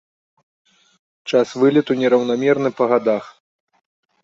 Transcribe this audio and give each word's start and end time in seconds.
Час 1.33 1.47
вылету 1.65 1.99
нераўнамерны 2.01 2.69
па 2.83 2.91
гадах. 2.95 3.25